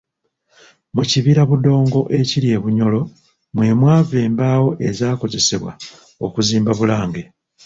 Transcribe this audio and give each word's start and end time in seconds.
Mu 0.95 1.03
kibira 1.09 1.41
Budongo 1.49 1.99
ekiri 2.19 2.47
e 2.55 2.57
Bunyoro 2.63 3.01
mwe 3.55 3.67
mwava 3.79 4.17
embaawo 4.27 4.69
ezaakozesebwa 4.87 5.71
okuzimba 6.25 6.71
Bulange. 6.79 7.23